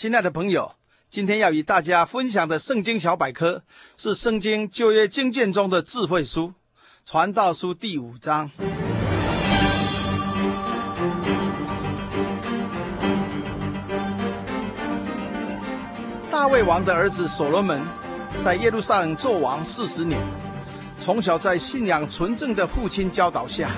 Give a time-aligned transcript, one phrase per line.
[0.00, 0.76] 亲爱的朋友，
[1.10, 3.62] 今天要与大家分享的圣经小百科
[3.98, 6.54] 是圣经旧约经卷中的智慧书——
[7.04, 8.50] 传道书第五章。
[16.30, 17.82] 大卫王的儿子所罗门
[18.38, 20.18] 在耶路撒冷做王四十年，
[20.98, 23.70] 从小在信仰纯正的父亲教导下，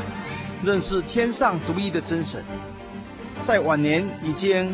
[0.62, 2.44] 认识天上独一的真神，
[3.42, 4.72] 在晚年已经。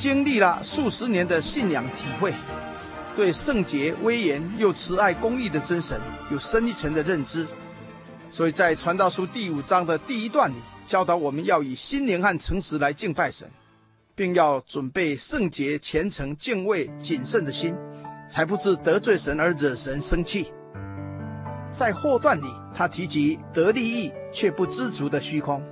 [0.00, 2.32] 经历了数十年的信仰体会，
[3.14, 7.46] 对圣洁、威严又慈爱、公义的真神有深一层的认知，
[8.30, 10.54] 所以在传道书第五章的第一段里，
[10.86, 13.46] 教导我们要以心灵和诚实来敬拜神，
[14.14, 17.76] 并要准备圣洁、虔诚、敬畏、谨慎的心，
[18.26, 20.50] 才不致得罪神而惹神生气。
[21.70, 25.62] 在后段里，他提及得利益却不知足的虚空，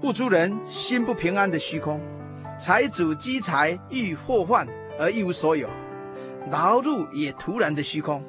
[0.00, 2.00] 不足人心不平安的虚空。
[2.58, 4.66] 财主积财遇祸患
[4.98, 5.68] 而一无所有，
[6.50, 8.20] 劳碌也徒然的虚空。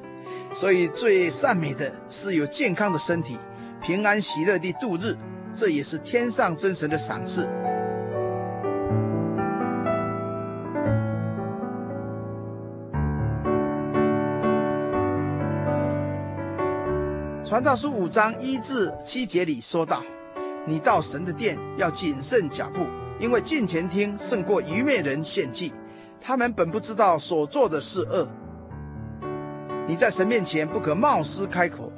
[0.54, 3.40] 所以最善美的是有健康的身体，
[3.82, 5.18] 平安喜乐地度日，
[5.52, 7.50] 这也是天上真神的赏赐。
[17.44, 20.04] 传道书五章一至七节里说道
[20.68, 22.86] ：“你到神的殿要谨慎脚步。”
[23.20, 25.74] 因为近前听胜过愚昧人献祭，
[26.22, 28.28] 他们本不知道所做的是恶。
[29.86, 31.92] 你在神面前不可冒失开口，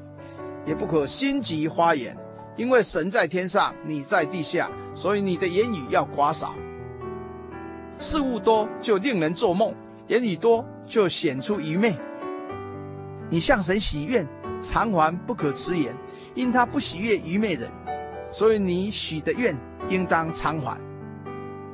[0.65, 2.17] 也不可心急发言，
[2.57, 6.55] 因为神在天上，你在地下，所以你的言语要寡少。
[7.99, 9.75] 事物多就令人做梦，
[10.07, 11.95] 言语多就显出愚昧。
[13.29, 14.27] 你向神许愿
[14.59, 15.95] 偿还不可迟延，
[16.33, 17.69] 因他不喜悦愚昧人，
[18.31, 19.55] 所以你许的愿
[19.87, 20.79] 应当偿还。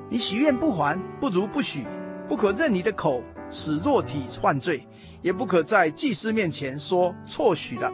[0.10, 1.86] 你许愿不还，不如不许。
[2.28, 4.86] 不可任你的口使肉体犯罪，
[5.22, 7.90] 也不可在祭司面前说错许了。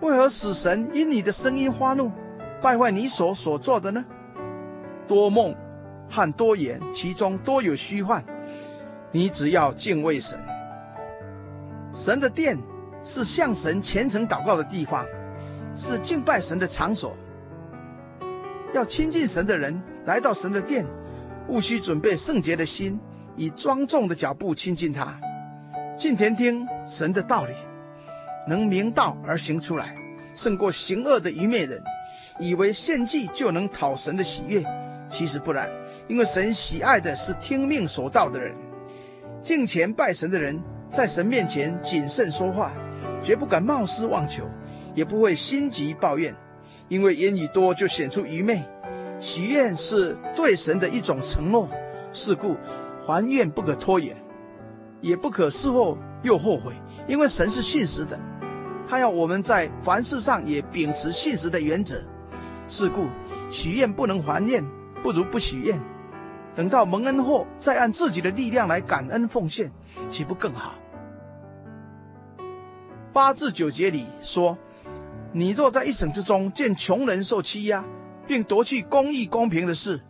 [0.00, 2.10] 为何使神因你的声音发怒，
[2.62, 4.02] 败坏你所所做的呢？
[5.06, 5.54] 多梦
[6.08, 8.24] 和多言，其中多有虚幻。
[9.12, 10.42] 你只要敬畏神。
[11.92, 12.58] 神的殿
[13.02, 15.04] 是向神虔诚祷告的地方，
[15.74, 17.14] 是敬拜神的场所。
[18.72, 20.86] 要亲近神的人来到神的殿。
[21.48, 22.98] 务须准备圣洁的心，
[23.36, 25.18] 以庄重的脚步亲近他，
[25.96, 27.52] 近前听神的道理，
[28.48, 29.94] 能明道而行出来，
[30.34, 31.82] 胜过行恶的愚昧人，
[32.38, 34.64] 以为献祭就能讨神的喜悦，
[35.08, 35.70] 其实不然，
[36.08, 38.54] 因为神喜爱的是听命守道的人。
[39.40, 42.72] 敬虔拜神的人，在神面前谨慎说话，
[43.22, 44.48] 绝不敢冒失妄求，
[44.94, 46.34] 也不会心急抱怨，
[46.88, 48.62] 因为言语多就显出愚昧。
[49.20, 51.68] 许愿是对神的一种承诺，
[52.12, 52.56] 是故
[53.06, 54.16] 还愿不可拖延，
[55.00, 56.74] 也不可事后又后悔，
[57.06, 58.18] 因为神是信实的，
[58.86, 62.02] 他要我们在凡事上也秉持信实的原则。
[62.66, 63.06] 是故
[63.50, 64.64] 许愿不能还愿，
[65.02, 65.80] 不如不许愿，
[66.54, 69.70] 等到蒙恩后再按自己的力量来感恩奉献，
[70.08, 70.74] 岂不更好？
[73.12, 74.58] 八至九节里说
[75.30, 77.84] ：“你若在一省之中见穷人受欺压。”
[78.26, 80.00] 并夺去公义公平的事，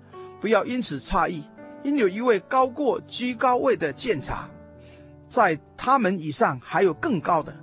[0.40, 1.42] 不要因此诧异，
[1.82, 4.48] 因有一位高过居高位的鉴察，
[5.28, 7.54] 在他们以上还有更高的。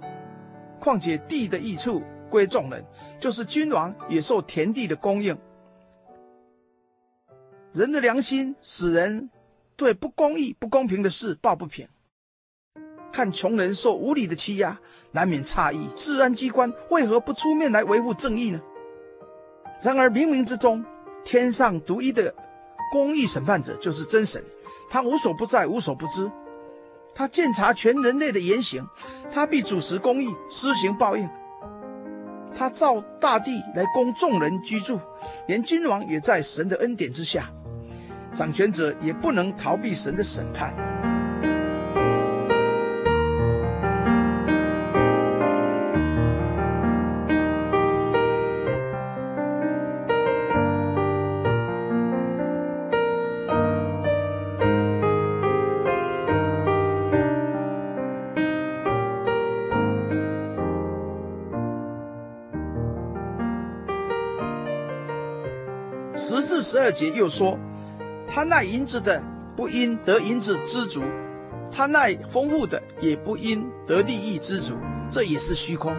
[0.80, 2.84] 况且地的益处归众人，
[3.20, 5.38] 就是君王也受田地的供应。
[7.72, 9.30] 人的良心使人
[9.76, 11.88] 对不公义、不公平的事抱不平，
[13.12, 14.80] 看穷人受无理的欺压，
[15.12, 18.60] 难免诧异：治安机关为何不出面来维护正义呢？
[19.82, 20.86] 然而冥冥之中，
[21.24, 22.34] 天上独一的
[22.92, 24.44] 公义审判者就是真神，
[24.90, 26.32] 他无所不在，无所不知，
[27.16, 28.86] 他鉴察全人类的言行，
[29.32, 31.28] 他必主持公义，施行报应。
[32.54, 35.00] 他造大地来供众人居住，
[35.48, 37.50] 连君王也在神的恩典之下，
[38.34, 40.76] 掌权者也不能逃避神的审判。
[66.24, 67.58] 十至十二节又说：
[68.28, 69.20] 贪爱银子的，
[69.56, 71.02] 不因得银子知足；
[71.72, 74.78] 贪爱丰富的，也不因得利益知足。
[75.10, 75.92] 这也是虚空。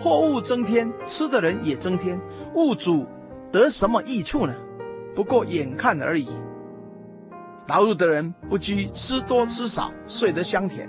[0.00, 2.18] 货物增添，吃的人也增添，
[2.54, 3.06] 物主
[3.52, 4.54] 得什么益处呢？
[5.14, 6.26] 不过眼看而已。
[7.66, 10.88] 劳碌的人不拘吃多吃少，睡得香甜；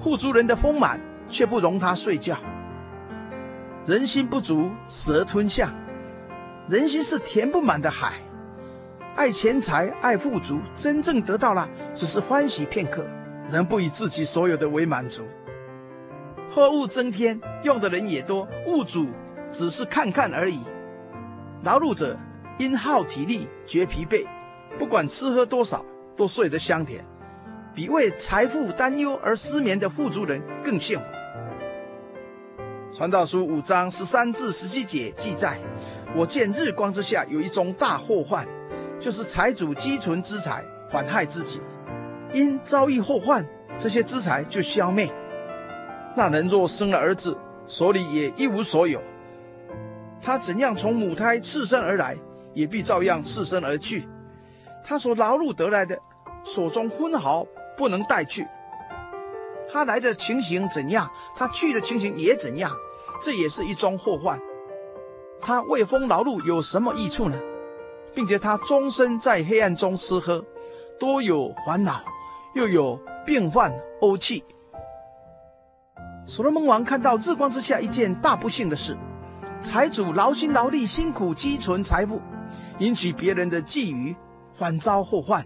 [0.00, 2.34] 富足人的丰满却不容他睡觉。
[3.84, 5.70] 人心不足蛇吞象，
[6.68, 8.14] 人心是填不满的海。
[9.14, 13.04] 爱钱财爱富足，真正得到了只是欢喜片刻，
[13.48, 15.24] 仍不以自己所有的为满足。
[16.50, 19.06] 货物增添，用的人也多，物主
[19.50, 20.60] 只是看看而已。
[21.62, 22.16] 劳碌者
[22.58, 24.26] 因耗体力觉疲惫，
[24.78, 25.84] 不管吃喝多少。
[26.14, 27.02] 都睡得香甜，
[27.74, 31.06] 比为财富担忧而失眠的富足人更幸福。
[32.92, 35.58] 传道书五章十三至十七节记载：
[36.14, 38.46] 我见日光之下有一宗大祸患，
[39.00, 41.60] 就是财主积存资财，反害自己。
[42.34, 43.46] 因遭遇祸患，
[43.78, 45.10] 这些资财就消灭。
[46.14, 47.36] 那人若生了儿子，
[47.66, 49.02] 手里也一无所有。
[50.20, 52.16] 他怎样从母胎赤身而来，
[52.52, 54.06] 也必照样赤身而去。
[54.84, 55.98] 他所劳碌得来的，
[56.44, 58.46] 手中分毫不能带去。
[59.72, 62.70] 他来的情形怎样，他去的情形也怎样，
[63.22, 64.38] 这也是一桩祸患。
[65.42, 67.36] 他为风劳碌有什么益处呢？
[68.14, 70.44] 并且他终身在黑暗中吃喝，
[71.00, 72.04] 多有烦恼，
[72.54, 74.44] 又有病患怄气。
[76.24, 78.96] 所罗门王看到日光之下一件大不幸的事：
[79.60, 82.22] 财主劳心劳力，辛苦积存财富，
[82.78, 84.14] 引起别人的觊觎。
[84.54, 85.44] 反遭祸患，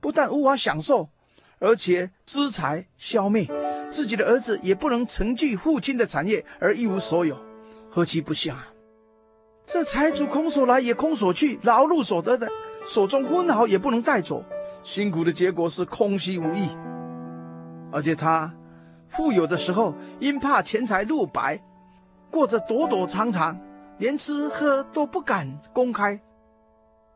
[0.00, 1.10] 不但无法享受，
[1.58, 3.46] 而且资财消灭，
[3.90, 7.38] 自己的儿子也不能承继父亲的产业而一无所有，
[7.90, 8.66] 何其不幸啊！
[9.66, 12.48] 这财主空手来也空手去，劳碌所得的
[12.86, 14.44] 手中分毫也不能带走，
[14.80, 16.68] 辛苦的结果是空虚无益。
[17.90, 18.54] 而且他
[19.08, 21.60] 富有的时候，因怕钱财露白，
[22.30, 23.58] 过着躲躲藏藏，
[23.98, 26.20] 连吃喝都不敢公开。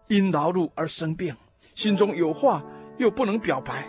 [0.08, 1.36] 因劳碌而生病，
[1.76, 2.64] 心中有话
[2.98, 3.86] 又不能表白，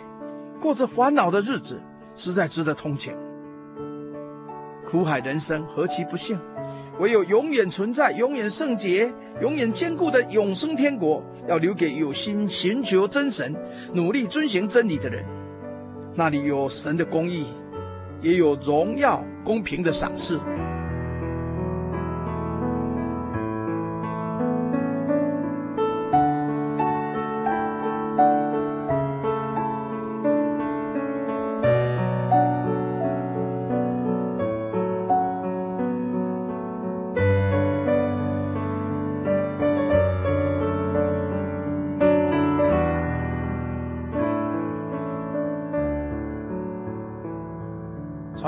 [0.60, 1.82] 过着烦恼的日子，
[2.14, 3.12] 实在值得同情。
[4.86, 6.40] 苦海人生何其不幸！
[6.98, 13.54] 唯有永远存在、永远圣洁、永远坚固的永生天国，要留给有心寻求真神、
[13.92, 15.24] 努力遵循真理的人。
[16.14, 17.46] 那里有神的公义，
[18.20, 20.38] 也有荣耀公平的赏赐。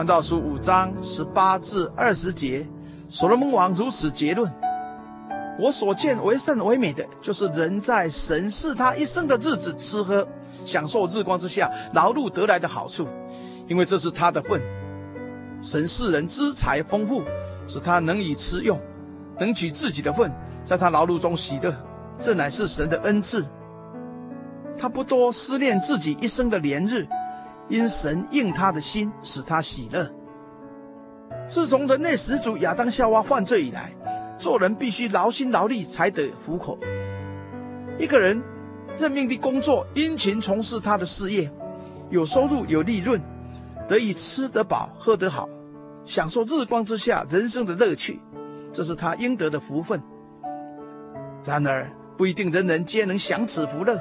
[0.04, 2.66] 道书五章十八至二十节，
[3.08, 4.52] 所罗门王如此结论：
[5.58, 10.26] 我所见为圣为美的，就是人在神赐他一生的日子吃喝，
[10.64, 13.06] 享受日光之下劳碌得来的好处，
[13.66, 14.60] 因为这是他的份。
[15.60, 17.22] 神赐人资财丰富，
[17.66, 18.78] 使他能以吃用，
[19.38, 20.30] 能取自己的份，
[20.64, 21.74] 在他劳碌中喜乐，
[22.18, 23.44] 这乃是神的恩赐。
[24.76, 27.06] 他不多思念自己一生的连日。
[27.68, 30.10] 因神应他的心，使他喜乐。
[31.48, 33.92] 自从人类始祖亚当夏娃犯罪以来，
[34.38, 36.78] 做人必须劳心劳力才得糊口。
[37.98, 38.42] 一个人
[38.96, 41.50] 认命的工作，殷勤从事他的事业，
[42.10, 43.20] 有收入有利润，
[43.88, 45.48] 得以吃得饱喝得好，
[46.04, 48.20] 享受日光之下人生的乐趣，
[48.72, 50.02] 这是他应得的福分。
[51.44, 53.98] 然而，不一定人人皆能享此福乐。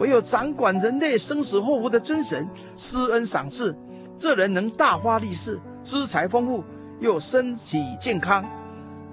[0.00, 3.76] 唯有掌管人类生死祸福的真神施恩赏赐，
[4.16, 6.64] 这人能大发利市，资财丰富，
[7.00, 8.42] 又身体健康，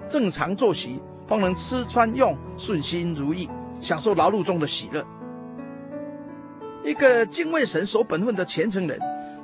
[0.08, 5.04] 正常作息，方能吃穿用顺心如意，享受劳碌中的喜乐。
[6.82, 8.98] 一个敬畏神守本分的虔诚人，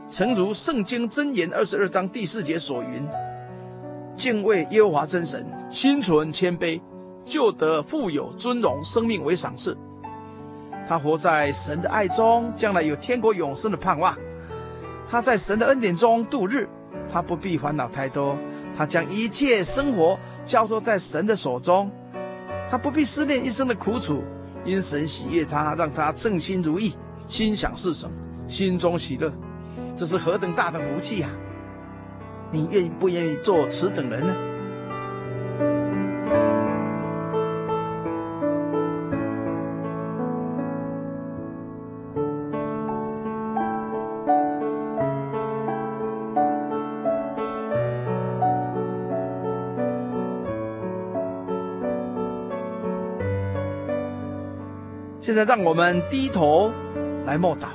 [0.09, 3.07] 诚如圣经箴言二十二章第四节所云：
[4.17, 6.81] 敬畏耶和华真神，心存谦卑，
[7.27, 9.77] 就得富有尊荣，生命为赏赐。
[10.87, 14.17] 他活在神的爱中，将来有天国永生的盼望。
[15.11, 16.69] 他在神的恩典中度日，
[17.13, 18.37] 他不必烦恼太多。
[18.77, 21.91] 他将一切生活交托在神的手中，
[22.69, 24.25] 他不必思念一生的苦楚，
[24.65, 26.97] 因神喜悦他，让他称心如意，
[27.29, 28.11] 心想事成，
[28.49, 29.33] 心中喜乐。
[29.97, 31.29] 这是何等大的福气呀！
[32.51, 34.35] 你愿意不愿意做此等人呢？
[55.35, 56.73] 现在让我们低头
[57.27, 57.67] 来默祷，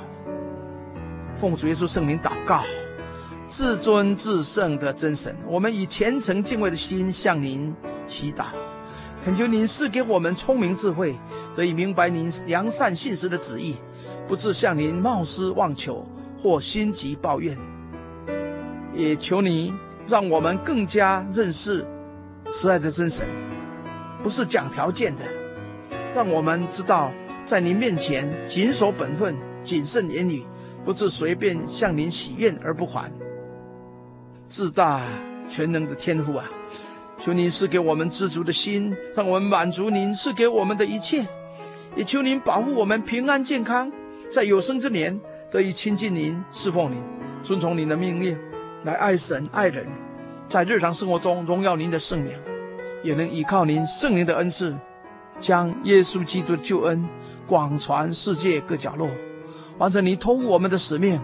[1.36, 2.62] 奉主耶稣圣名祷告，
[3.48, 7.76] 至尊至圣的真神，我们以虔诚敬畏的心向您
[8.06, 8.44] 祈祷，
[9.22, 11.14] 恳求您赐给我们聪明智慧，
[11.54, 13.74] 得以明白您良善信实的旨意，
[14.26, 16.08] 不致向您冒失妄求
[16.42, 17.54] 或心急抱怨。
[18.94, 21.86] 也求您让我们更加认识
[22.50, 23.26] 慈爱的真神，
[24.22, 25.24] 不是讲条件的，
[26.14, 27.12] 让我们知道。
[27.42, 30.44] 在您面前谨守本分，谨慎言语，
[30.84, 33.10] 不致随便向您许愿而不还。
[34.46, 35.02] 自大
[35.48, 36.44] 全能的天父啊，
[37.18, 41.26] 求您赐给我们知足的心，让我们满足您赐给我们的一切。
[41.96, 43.90] 也求您保护我们平安健康，
[44.30, 45.18] 在有生之年
[45.50, 47.02] 得以亲近您、侍奉您、
[47.42, 48.38] 遵从您的命令，
[48.84, 49.86] 来爱神爱人，
[50.48, 52.32] 在日常生活中荣耀您的圣名，
[53.02, 54.76] 也能依靠您圣灵的恩赐，
[55.40, 57.04] 将耶稣基督的救恩。
[57.46, 59.08] 广传世界各角落，
[59.76, 61.20] 完成你托付我们的使命。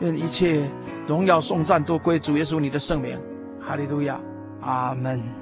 [0.00, 0.70] 愿一切
[1.06, 3.18] 荣耀颂赞都归主耶稣你的圣名。
[3.58, 4.20] 哈利路亚，
[4.60, 5.41] 阿门。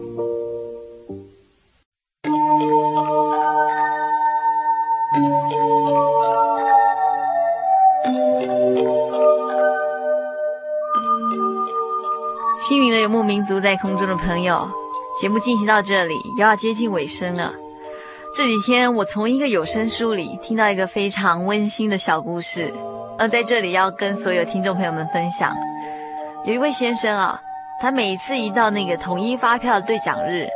[13.51, 14.69] 游牧民族在空中的朋友，
[15.19, 17.53] 节目进行到这里，又要接近尾声了。
[18.33, 22.73] 这几天我从一个有声书里听到一个非常温馨的小故事，
[23.17, 25.53] 而在这里要跟所有听众朋友们分享。
[26.45, 27.41] 有一位先生啊，
[27.81, 30.47] 他每一次一到那个统一发票的兑奖日，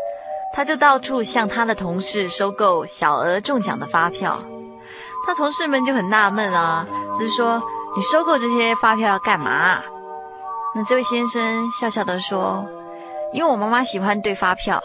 [0.53, 4.41] 他就到处向他的同事收购小额中奖的发票。
[5.27, 6.87] 他同事们就很纳闷啊，
[7.19, 7.61] 就是说，
[7.97, 9.81] 你收购这些发票要干嘛？
[10.73, 12.65] 那这位先生笑笑的说
[13.35, 14.81] ：“因为我妈妈喜欢兑发票，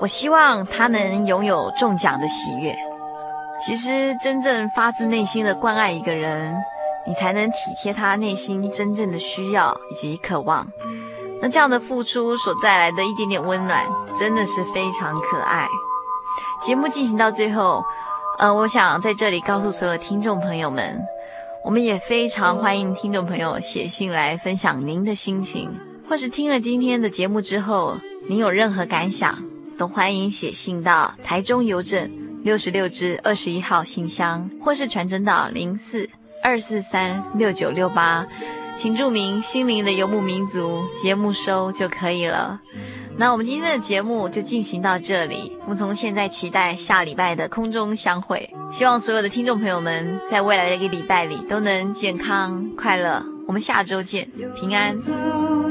[0.00, 2.72] 我希望她能拥有中奖的喜悦。
[3.66, 6.54] 其实，真正发自内心的关爱一个人，
[7.04, 10.64] 你才能体贴他内心真正的需要以及渴望。
[11.42, 13.84] 那这样的付出所带来的一点点温暖，
[14.16, 15.66] 真的是非常可爱。”
[16.62, 17.82] 节目进行到最后，
[18.38, 20.96] 呃，我想在这里告诉所有听众朋友们。
[21.64, 25.68] 我们也非常欢迎听众朋友写信来分享您的心情，
[26.08, 27.98] 或是听了今天的节目之后，
[28.28, 29.42] 您有任何感想，
[29.76, 32.10] 都欢迎写信到台中邮政
[32.42, 36.08] 六十六支二十一号信箱，或是传真到零四
[36.42, 38.24] 二四三六九六八，
[38.76, 42.58] 请注明“心灵的游牧民族”节目收就可以了。
[43.18, 48.48] 那我们今天的节目就进行到这里，我们从现在期待下礼拜的空中相会。
[48.70, 53.37] 希望所有的听众朋友们在未来的一个礼拜里都能健康快乐。
[53.48, 54.94] 我们下周见，平安。
[54.98, 55.10] 走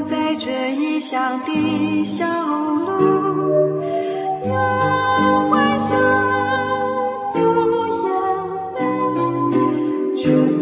[0.04, 2.98] 在这异乡的小路，
[4.44, 5.96] 有欢笑，
[7.36, 7.40] 有
[10.26, 10.57] 眼泪，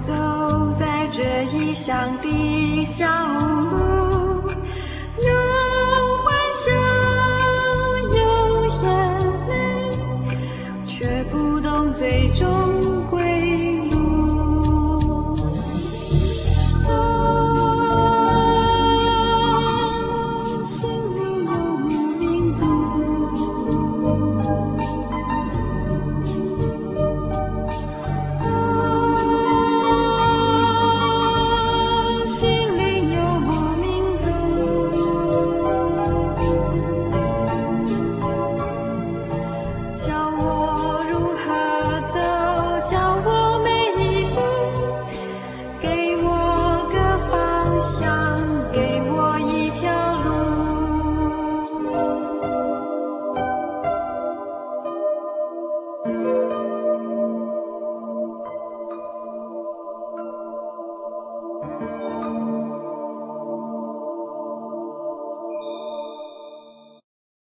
[0.00, 4.19] 走在这异乡的小路。